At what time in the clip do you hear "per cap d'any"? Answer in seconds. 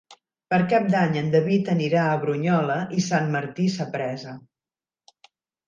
0.53-1.19